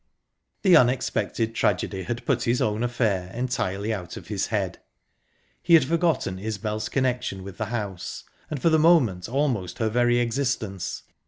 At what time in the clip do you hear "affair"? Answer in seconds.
2.81-3.31